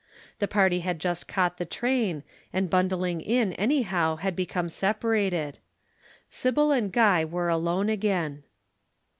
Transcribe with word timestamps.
The 0.39 0.47
party 0.47 0.79
had 0.79 0.97
just 0.97 1.27
caught 1.27 1.59
the 1.59 1.63
train, 1.65 2.23
and 2.51 2.71
bundling 2.71 3.21
in 3.21 3.53
anyhow 3.53 4.15
had 4.15 4.35
become 4.35 4.67
separated. 4.67 5.59
Sybil 6.27 6.71
and 6.71 6.91
Guy 6.91 7.23
were 7.23 7.49
alone 7.49 7.87
again. 7.87 8.41